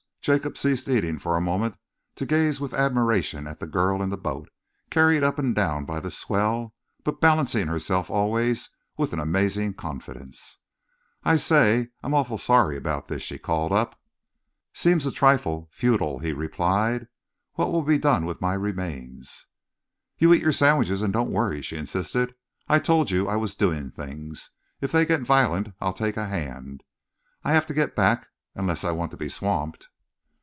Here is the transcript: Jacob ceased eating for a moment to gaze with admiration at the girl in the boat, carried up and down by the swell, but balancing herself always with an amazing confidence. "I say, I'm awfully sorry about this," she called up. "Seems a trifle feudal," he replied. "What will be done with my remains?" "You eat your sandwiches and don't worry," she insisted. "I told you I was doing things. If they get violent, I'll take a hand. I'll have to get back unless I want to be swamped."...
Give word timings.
Jacob 0.23 0.55
ceased 0.55 0.87
eating 0.87 1.17
for 1.17 1.35
a 1.35 1.41
moment 1.41 1.75
to 2.13 2.27
gaze 2.27 2.61
with 2.61 2.75
admiration 2.75 3.47
at 3.47 3.59
the 3.59 3.65
girl 3.65 4.03
in 4.03 4.11
the 4.11 4.17
boat, 4.17 4.51
carried 4.91 5.23
up 5.23 5.39
and 5.39 5.55
down 5.55 5.83
by 5.83 5.99
the 5.99 6.11
swell, 6.11 6.75
but 7.03 7.19
balancing 7.19 7.65
herself 7.65 8.07
always 8.07 8.69
with 8.97 9.13
an 9.13 9.19
amazing 9.19 9.73
confidence. 9.73 10.59
"I 11.23 11.37
say, 11.37 11.89
I'm 12.03 12.13
awfully 12.13 12.37
sorry 12.37 12.77
about 12.77 13.07
this," 13.07 13.23
she 13.23 13.39
called 13.39 13.71
up. 13.71 13.99
"Seems 14.75 15.07
a 15.07 15.11
trifle 15.11 15.69
feudal," 15.71 16.19
he 16.19 16.33
replied. 16.33 17.07
"What 17.53 17.71
will 17.71 17.81
be 17.81 17.97
done 17.97 18.25
with 18.27 18.41
my 18.41 18.53
remains?" 18.53 19.47
"You 20.19 20.35
eat 20.35 20.43
your 20.43 20.51
sandwiches 20.51 21.01
and 21.01 21.11
don't 21.11 21.31
worry," 21.31 21.63
she 21.63 21.77
insisted. 21.77 22.35
"I 22.67 22.77
told 22.77 23.09
you 23.09 23.27
I 23.27 23.37
was 23.37 23.55
doing 23.55 23.89
things. 23.89 24.51
If 24.81 24.91
they 24.91 25.03
get 25.03 25.23
violent, 25.23 25.69
I'll 25.81 25.93
take 25.93 26.15
a 26.15 26.27
hand. 26.27 26.83
I'll 27.43 27.53
have 27.55 27.65
to 27.65 27.73
get 27.73 27.95
back 27.95 28.27
unless 28.53 28.83
I 28.83 28.91
want 28.91 29.09
to 29.09 29.17
be 29.17 29.27
swamped."... 29.27 29.87